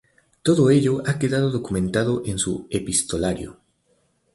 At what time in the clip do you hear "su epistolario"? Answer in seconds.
2.39-3.59